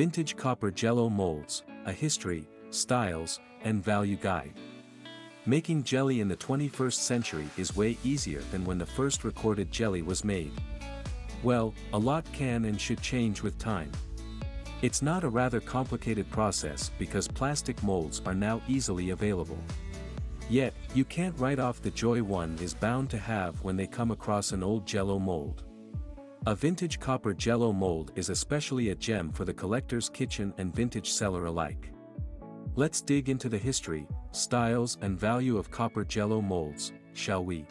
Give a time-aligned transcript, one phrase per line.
[0.00, 4.54] Vintage Copper Jello Molds, A History, Styles, and Value Guide.
[5.44, 10.00] Making jelly in the 21st century is way easier than when the first recorded jelly
[10.00, 10.52] was made.
[11.42, 13.92] Well, a lot can and should change with time.
[14.80, 19.58] It's not a rather complicated process because plastic molds are now easily available.
[20.48, 24.12] Yet, you can't write off the joy one is bound to have when they come
[24.12, 25.64] across an old jello mold.
[26.46, 31.10] A vintage copper jello mold is especially a gem for the collector's kitchen and vintage
[31.10, 31.92] seller alike.
[32.76, 37.66] Let's dig into the history, styles and value of copper jello molds, shall we?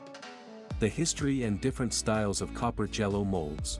[0.80, 3.80] The history and different styles of copper jello molds.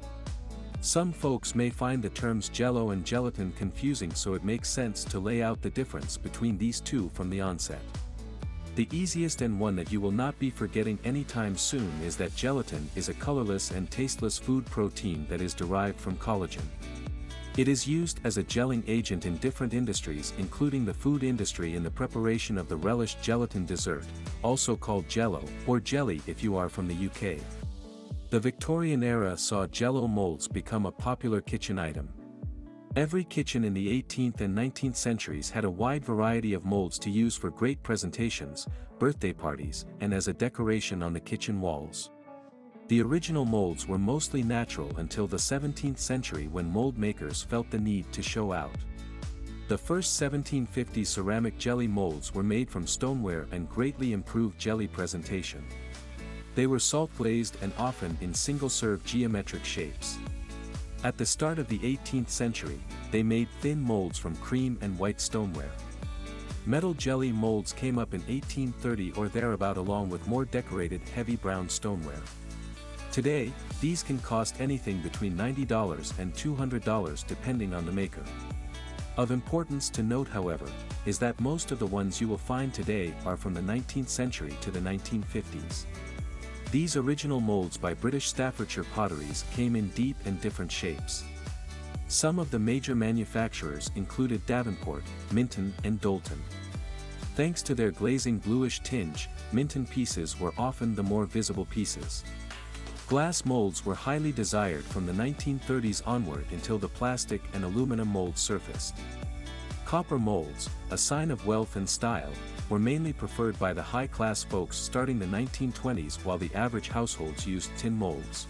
[0.82, 5.20] Some folks may find the terms jello and gelatin confusing so it makes sense to
[5.20, 7.82] lay out the difference between these two from the onset.
[8.80, 12.90] The easiest and one that you will not be forgetting anytime soon is that gelatin
[12.96, 16.64] is a colorless and tasteless food protein that is derived from collagen.
[17.58, 21.84] It is used as a gelling agent in different industries including the food industry in
[21.84, 24.06] the preparation of the relished gelatin dessert,
[24.44, 27.44] also called jello, or jelly if you are from the UK.
[28.30, 32.08] The Victorian era saw jello molds become a popular kitchen item.
[32.96, 37.12] Every kitchen in the 18th and 19th centuries had a wide variety of molds to
[37.12, 42.10] use for great presentations, birthday parties, and as a decoration on the kitchen walls.
[42.88, 47.78] The original molds were mostly natural until the 17th century when mold makers felt the
[47.78, 48.76] need to show out.
[49.68, 55.64] The first 1750 ceramic jelly molds were made from stoneware and greatly improved jelly presentation.
[56.56, 60.18] They were salt-glazed and often in single-serve geometric shapes.
[61.02, 62.78] At the start of the 18th century,
[63.10, 65.72] they made thin molds from cream and white stoneware.
[66.66, 71.70] Metal jelly molds came up in 1830 or thereabout along with more decorated heavy brown
[71.70, 72.22] stoneware.
[73.14, 78.24] Today, these can cost anything between $90 and $200 depending on the maker.
[79.16, 80.70] Of importance to note however,
[81.06, 84.54] is that most of the ones you will find today are from the 19th century
[84.60, 85.86] to the 1950s.
[86.72, 91.24] These original molds by British Staffordshire Potteries came in deep and different shapes.
[92.08, 96.38] Some of the major manufacturers included Davenport, Minton and Doulton.
[97.36, 102.24] Thanks to their glazing bluish tinge, Minton pieces were often the more visible pieces.
[103.08, 108.42] Glass molds were highly desired from the 1930s onward until the plastic and aluminum molds
[108.42, 108.94] surfaced.
[109.90, 112.32] Copper molds, a sign of wealth and style,
[112.70, 117.76] were mainly preferred by the high-class folks starting the 1920s while the average households used
[117.76, 118.46] tin molds.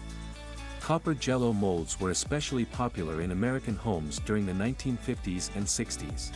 [0.82, 6.30] Copper jello molds were especially popular in American homes during the 1950s and 60s.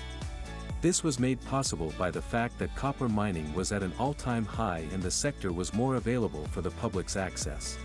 [0.81, 4.86] This was made possible by the fact that copper mining was at an all-time high
[4.94, 7.76] and the sector was more available for the public's access.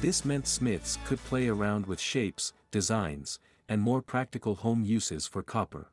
[0.00, 5.42] This meant smiths could play around with shapes, designs, and more practical home uses for
[5.42, 5.88] copper.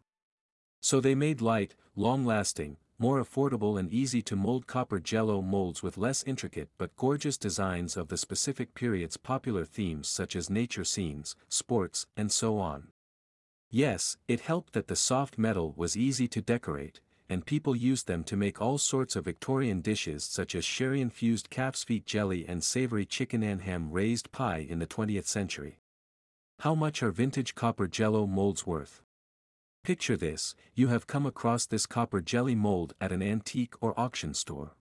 [0.88, 5.98] So they made light, long-lasting, more affordable and easy to mold copper jello molds with
[5.98, 11.36] less intricate but gorgeous designs of the specific period's popular themes such as nature scenes,
[11.50, 12.88] sports, and so on.
[13.70, 18.24] Yes, it helped that the soft metal was easy to decorate, and people used them
[18.24, 23.06] to make all sorts of Victorian dishes such as sherry-infused calf's feet jelly and savory
[23.06, 25.80] chicken and ham raised pie in the 20th century.
[26.59, 29.03] How much are vintage copper jello molds worth?
[29.84, 34.34] Picture this, you have come across this copper jelly mold at an antique or auction
[34.34, 34.76] store.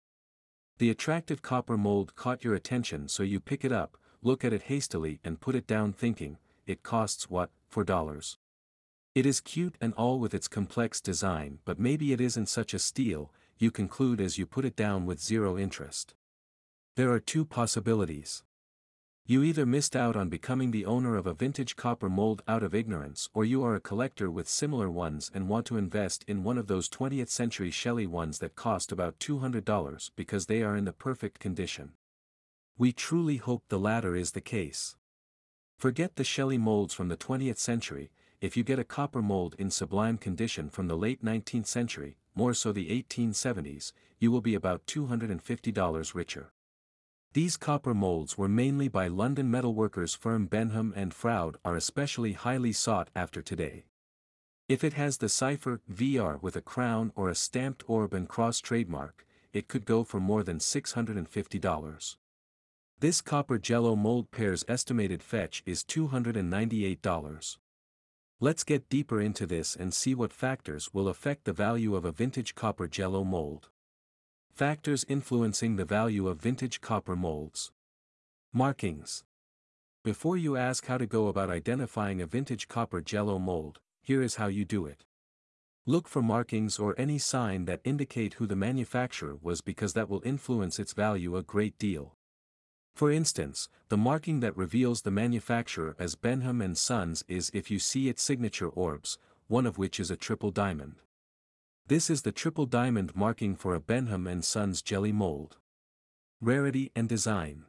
[0.79, 4.63] The attractive copper mold caught your attention so you pick it up, look at it
[4.63, 8.39] hastily and put it down thinking, it costs what, for dollars.
[9.15, 12.79] It is cute and all with its complex design but maybe it isn't such a
[12.79, 16.15] steal, you conclude as you put it down with zero interest.
[16.97, 18.43] There are two possibilities.
[19.27, 22.75] You either missed out on becoming the owner of a vintage copper mold out of
[22.75, 26.59] ignorance or you are a collector with similar ones and want to invest in one
[26.59, 30.93] of those 20th century Shelley ones that cost about $200 because they are in the
[30.93, 31.93] perfect condition.
[32.77, 34.95] We truly hope the latter is the case.
[35.79, 38.11] Forget the Shelley molds from the 20th century,
[38.43, 42.53] if you get a copper mold in sublime condition from the late 19th century, more
[42.53, 46.53] so the 1870s, you will be about $250 richer.
[47.35, 52.73] These copper molds were mainly by London metalworkers firm Benham and Froud are especially highly
[52.73, 53.87] sought after today.
[54.69, 58.61] If it has the cipher VR with a crown or a stamped orb and cross
[58.61, 62.17] trademark, it could go for more than $650.
[63.01, 67.57] This copper jello mold pair's estimated fetch is $298.
[68.39, 72.13] Let's get deeper into this and see what factors will affect the value of a
[72.13, 73.71] vintage copper jello mold.
[74.55, 77.73] Factors influencing the value of vintage copper molds.
[78.53, 79.25] Markings.
[80.05, 84.37] Before you ask how to go about identifying a vintage copper jello mold, here is
[84.37, 85.07] how you do it.
[85.87, 90.23] Look for markings or any sign that indicate who the manufacturer was because that will
[90.25, 92.15] influence its value a great deal.
[92.95, 97.81] For instance, the marking that reveals the manufacturer as Benham and Sons is if you
[97.81, 99.19] see its signature orbs,
[99.49, 101.01] one of which is a triple diamond.
[101.87, 105.59] This is the triple diamond marking for a Benham and Sons jelly mold.
[106.41, 107.65] Rarity and design.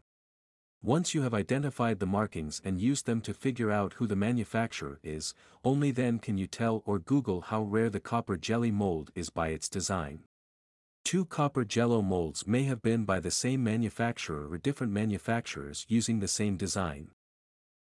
[0.81, 5.01] Once you have identified the markings and used them to figure out who the manufacturer
[5.03, 5.33] is,
[5.65, 9.49] only then can you tell or Google how rare the copper jelly mold is by
[9.49, 10.19] its design.
[11.03, 16.21] Two copper jello molds may have been by the same manufacturer or different manufacturers using
[16.21, 17.09] the same design.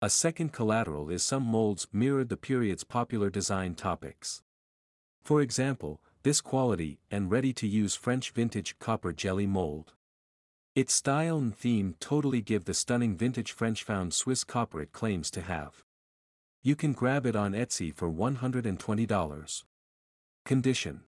[0.00, 4.40] A second collateral is some molds mirrored the period's popular design topics.
[5.22, 9.92] For example, this quality and ready-to-use French vintage copper jelly mold.
[10.74, 15.30] Its style and theme totally give the stunning vintage French found Swiss copper it claims
[15.30, 15.84] to have.
[16.62, 19.64] You can grab it on Etsy for $120.
[20.46, 21.02] Condition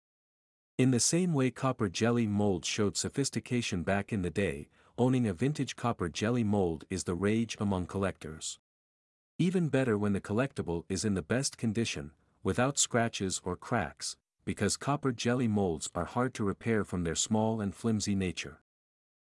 [0.76, 5.32] In the same way copper jelly mold showed sophistication back in the day, owning a
[5.32, 8.58] vintage copper jelly mold is the rage among collectors.
[9.38, 12.10] Even better when the collectible is in the best condition,
[12.42, 17.60] without scratches or cracks, because copper jelly molds are hard to repair from their small
[17.60, 18.62] and flimsy nature.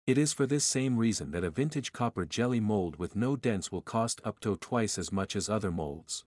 [0.06, 3.70] It is for this same reason that a vintage copper jelly mold with no dents
[3.70, 6.24] will cost up to twice as much as other molds.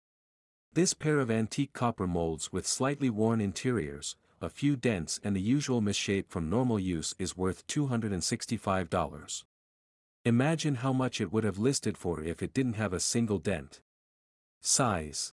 [0.72, 5.40] This pair of antique copper molds with slightly worn interiors, a few dents and the
[5.40, 9.44] usual misshape from normal use is worth $265.
[10.24, 13.80] Imagine how much it would have listed for if it didn't have a single dent.
[14.60, 15.32] Size.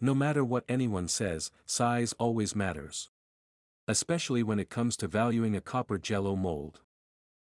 [0.00, 3.10] No matter what anyone says, size always matters.
[3.88, 6.80] Especially when it comes to valuing a copper jello mold.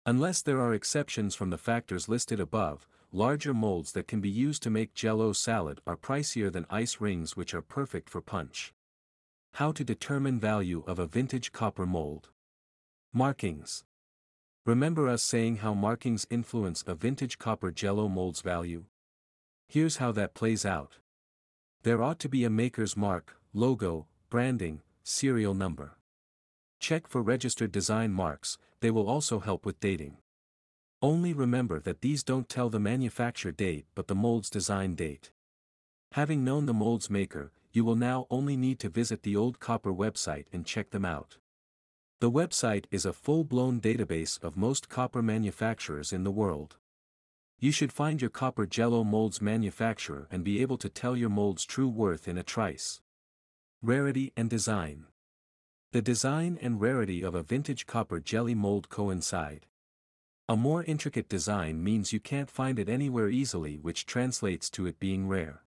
[0.07, 4.63] Unless there are exceptions from the factors listed above, larger molds that can be used
[4.63, 8.73] to make jello salad are pricier than ice rings which are perfect for punch.
[9.55, 12.31] How to determine value of a vintage copper mold.
[13.13, 13.85] Markings.
[14.65, 18.85] Remember us saying how markings influence a vintage copper jello mold's value?
[19.67, 20.99] Here's how that plays out.
[21.85, 25.97] There ought to be a maker's mark, logo, branding, serial number.
[26.81, 30.17] Check for registered design marks, they will also help with dating.
[31.01, 35.31] Only remember that these don't tell the manufacture date but the mold's design date.
[36.13, 39.93] Having known the mold's maker, you will now only need to visit the old copper
[39.93, 41.37] website and check them out.
[42.21, 46.77] The website is a full-blown database of most copper manufacturers in the world.
[47.59, 51.65] You should find your copper jello molds manufacturer and be able to tell your mold's
[51.65, 53.01] true worth in a trice.
[53.83, 55.07] Rarity and Design
[55.91, 59.65] the design and rarity of a vintage copper jelly mold coincide.
[60.47, 64.99] A more intricate design means you can't find it anywhere easily which translates to it
[64.99, 65.63] being rare.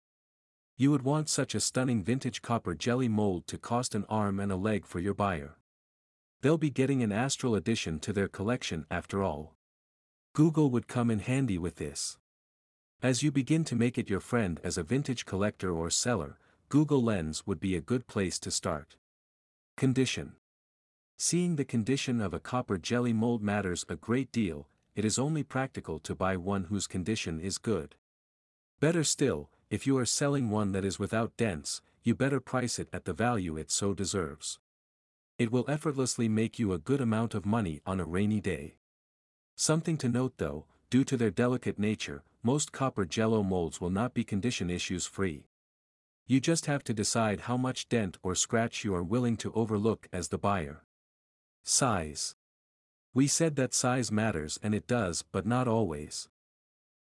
[0.76, 4.52] You would want such a stunning vintage copper jelly mold to cost an arm and
[4.52, 5.56] a leg for your buyer.
[6.42, 9.54] They'll be getting an astral addition to their collection after all.
[10.32, 12.16] Google would come in handy with this.
[13.02, 16.38] As you begin to make it your friend as a vintage collector or seller,
[16.68, 18.96] Google Lens would be a good place to start.
[19.76, 20.34] Condition
[21.18, 25.42] Seeing the condition of a copper jelly mold matters a great deal, it is only
[25.42, 27.96] practical to buy one whose condition is good.
[28.78, 32.88] Better still, if you are selling one that is without dents, you better price it
[32.92, 34.60] at the value it so deserves.
[35.38, 38.76] It will effortlessly make you a good amount of money on a rainy day.
[39.61, 44.14] Something to note though, due to their delicate nature, most copper jello molds will not
[44.14, 45.45] be condition issues free.
[46.26, 50.09] You just have to decide how much dent or scratch you are willing to overlook
[50.14, 50.85] as the buyer.
[51.62, 52.35] Size.
[53.12, 56.31] We said that size matters and it does but not always.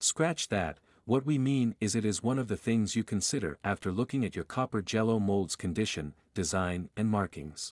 [0.01, 3.93] Scratch that, what we mean is it is one of the things you consider after
[3.93, 7.71] looking at your copper jello mold's condition, design and markings.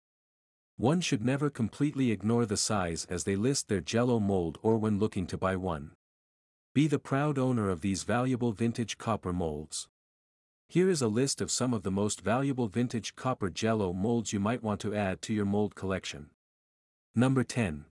[0.78, 5.00] One should never completely ignore the size as they list their jello mold or when
[5.00, 5.90] looking to buy one.
[6.72, 9.88] Be the proud owner of these valuable vintage copper molds.
[10.68, 14.38] Here is a list of some of the most valuable vintage copper jello molds you
[14.38, 16.30] might want to add to your mold collection.
[17.12, 17.86] Number 10.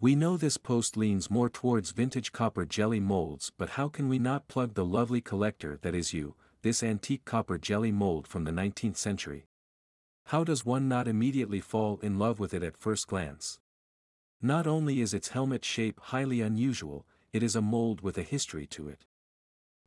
[0.00, 4.18] We know this post leans more towards vintage copper jelly molds but how can we
[4.18, 8.50] not plug the lovely collector that is you, this antique copper jelly mold from the
[8.50, 9.44] 19th century?
[10.28, 13.60] How does one not immediately fall in love with it at first glance?
[14.42, 18.66] Not only is its helmet shape highly unusual, it is a mold with a history
[18.66, 19.06] to it.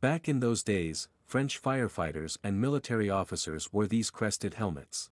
[0.00, 5.10] Back in those days, French firefighters and military officers wore these crested helmets.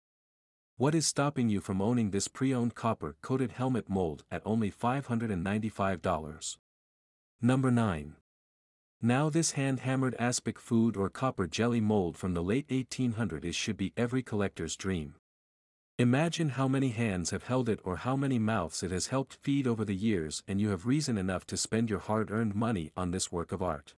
[0.78, 6.58] What is stopping you from owning this pre-owned copper-coated helmet mold at only $595?
[7.40, 8.16] Number 9.
[9.02, 13.94] Now this hand-hammered aspic food or copper jelly mold from the late 1800s should be
[13.96, 15.16] every collector's dream.
[16.00, 19.68] Imagine how many hands have held it or how many mouths it has helped feed
[19.68, 23.34] over the years and you have reason enough to spend your hard-earned money on this
[23.34, 23.96] work of art.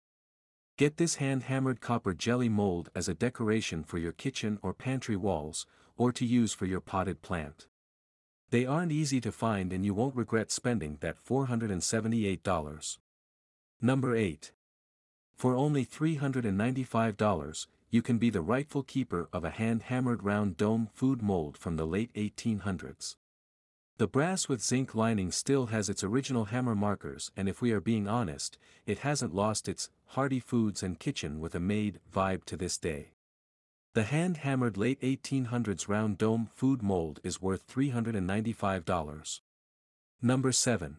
[0.77, 5.67] Get this hand-hammered copper jelly mold as a decoration for your kitchen or pantry walls,
[5.96, 7.67] or to use for your potted plant.
[8.50, 12.98] They aren't easy to find and you won't regret spending that $478.
[13.79, 14.51] Number 8.
[15.36, 21.21] For only $395, you can be the rightful keeper of a hand-hammered round dome food
[21.21, 23.17] mold from the late 1800s.
[23.98, 27.81] The brass with zinc lining still has its original hammer markers and if we are
[27.81, 32.55] being honest, it hasn't lost its hearty foods and kitchen with a made vibe to
[32.55, 33.12] this day.
[33.93, 39.41] The hand-hammered late 1800s round dome food mold is worth $395.
[40.21, 40.98] Number 7.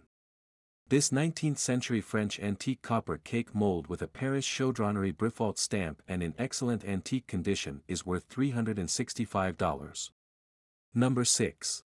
[0.92, 6.34] This 19th-century French antique copper cake mold with a Paris Chaudronnerie Briffault stamp and in
[6.36, 10.10] excellent antique condition is worth $365.
[10.94, 11.82] Number 6.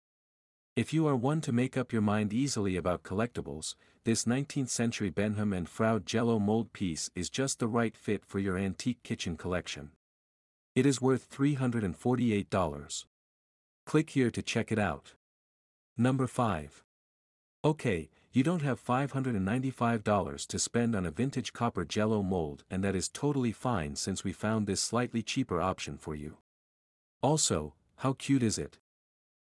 [0.75, 5.52] If you are one to make up your mind easily about collectibles, this 19th-century Benham
[5.52, 9.90] and Froud Jello mold piece is just the right fit for your antique kitchen collection.
[10.75, 13.04] It is worth $348.
[13.86, 15.14] Click here to check it out.
[15.96, 16.82] Number 5.
[17.64, 22.95] Okay, you don't have $595 to spend on a vintage copper jello mold and that
[22.95, 26.37] is totally fine since we found this slightly cheaper option for you.
[27.23, 28.78] Also, how cute is it?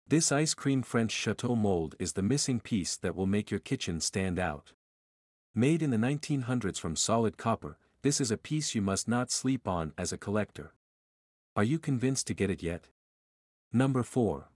[0.08, 4.02] This ice cream French chateau mold is the missing piece that will make your kitchen
[4.02, 4.74] stand out.
[5.56, 9.68] Made in the 1900s from solid copper, this is a piece you must not sleep
[9.68, 10.74] on as a collector.
[11.56, 12.90] Are you convinced to get it yet?
[13.72, 14.50] Number 4.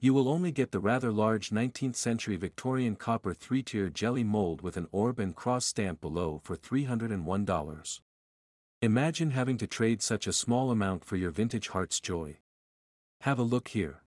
[0.00, 4.76] You will only get the rather large 19th century Victorian copper three-tier jelly mold with
[4.76, 8.00] an orb and cross stamp below for $301.
[8.80, 12.36] Imagine having to trade such a small amount for your vintage heart's joy.
[13.22, 14.02] Have a look here.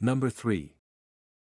[0.00, 0.76] Number 3.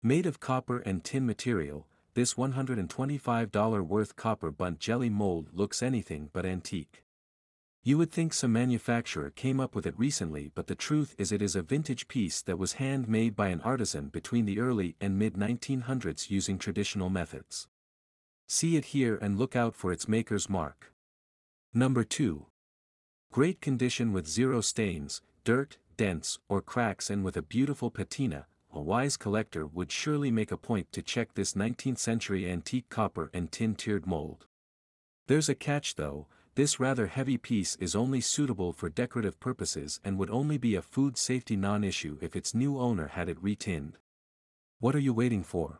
[0.02, 6.32] Made of copper and tin material, this $125 worth copper Bundt jelly mold looks anything
[6.34, 7.04] but antique.
[7.86, 11.42] You would think some manufacturer came up with it recently but the truth is it
[11.42, 16.30] is a vintage piece that was handmade by an artisan between the early and mid-1900s
[16.30, 17.68] using traditional methods.
[18.48, 20.94] See it here and look out for its maker's mark.
[21.74, 22.46] Number 2.
[23.34, 28.80] Great condition with zero stains, dirt, dents, or cracks and with a beautiful patina, a
[28.80, 33.52] wise collector would surely make a point to check this 19th century antique copper and
[33.52, 34.46] tin tiered mold.
[35.28, 40.20] There's a catch though, this rather heavy piece is only suitable for decorative purposes and
[40.20, 43.94] would only be a food safety non-issue if its new owner had it retinned.
[44.80, 45.80] What are you waiting for?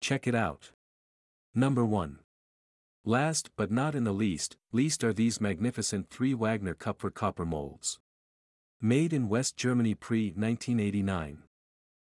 [0.00, 0.70] Check it out.
[1.54, 2.20] Number 1.
[3.04, 7.98] Last but not in the least, least are these magnificent three Wagner Kupfer copper molds.
[8.80, 11.38] Made in West Germany pre-1989.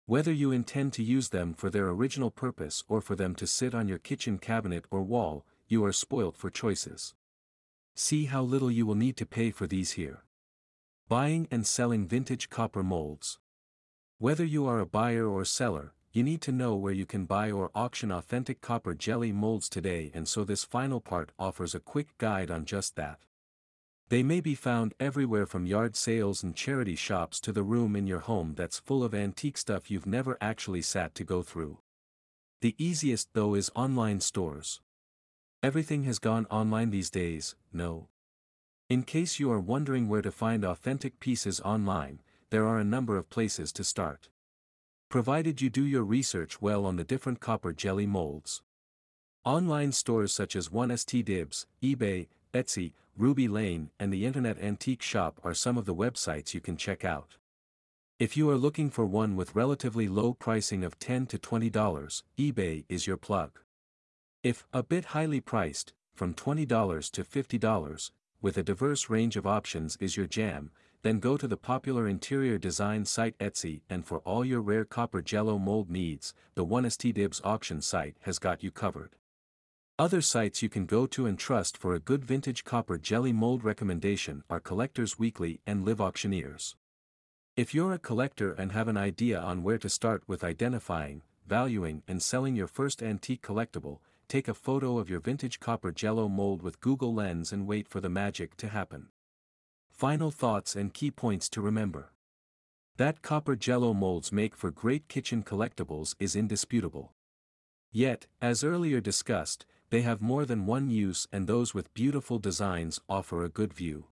[0.06, 3.76] Whether you intend to use them for their original purpose or for them to sit
[3.76, 7.14] on your kitchen cabinet or wall, you are spoilt for choices.
[7.94, 10.24] See how little you will need to pay for these here.
[11.08, 13.38] Buying and selling vintage copper molds.
[14.18, 17.50] Whether you are a buyer or seller, you need to know where you can buy
[17.50, 22.18] or auction authentic copper jelly molds today and so this final part offers a quick
[22.18, 23.20] guide on just that.
[24.08, 28.08] They may be found everywhere from yard sales and charity shops to the room in
[28.08, 31.78] your home that's full of antique stuff you've never actually sat to go through.
[32.60, 34.80] The easiest though is online stores.
[35.62, 38.08] Everything has gone online these days, no.
[38.88, 43.18] In case you are wondering where to find authentic pieces online, there are a number
[43.18, 44.30] of places to start.
[45.10, 48.62] Provided you do your research well on the different copper jelly molds.
[49.44, 55.52] Online stores such as 1stDibs, eBay, Etsy, Ruby Lane and the Internet Antique Shop are
[55.52, 57.36] some of the websites you can check out.
[58.18, 62.84] If you are looking for one with relatively low pricing of 10 to $20, eBay
[62.88, 63.60] is your plug.
[64.42, 66.66] If a bit highly priced, from $20
[67.10, 70.70] to $50, with a diverse range of options is your jam,
[71.02, 75.20] then go to the popular interior design site Etsy and for all your rare copper
[75.20, 79.14] jello mold needs, the 1stDibs auction site has got you covered.
[79.98, 83.62] Other sites you can go to and trust for a good vintage copper jelly mold
[83.62, 86.76] recommendation are Collectors Weekly and Live Auctioneers.
[87.58, 92.02] If you're a collector and have an idea on where to start with identifying, valuing
[92.08, 93.98] and selling your first antique collectible,
[94.30, 98.00] take a photo of your vintage copper jello mold with Google Lens and wait for
[98.00, 99.08] the magic to happen.
[99.90, 102.12] Final thoughts and key points to remember.
[102.96, 107.12] That copper jello molds make for great kitchen collectibles is indisputable.
[107.90, 113.00] Yet, as earlier discussed, they have more than one use and those with beautiful designs
[113.08, 114.09] offer a good view.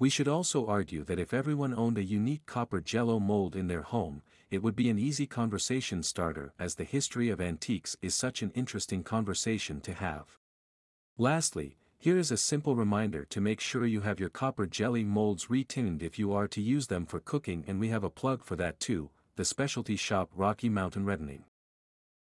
[0.00, 3.82] We should also argue that if everyone owned a unique copper jello mold in their
[3.82, 8.40] home, it would be an easy conversation starter as the history of antiques is such
[8.40, 10.38] an interesting conversation to have.
[11.16, 15.46] Lastly, here is a simple reminder to make sure you have your copper jelly molds
[15.46, 18.54] retinned if you are to use them for cooking and we have a plug for
[18.54, 21.42] that too, the specialty shop Rocky Mountain Retinning.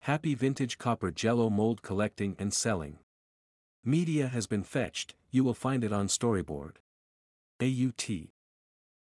[0.01, 2.99] Happy vintage copper jello mold collecting and selling.
[3.85, 6.73] Media has been fetched, you will find it on storyboard.
[7.61, 8.31] AUT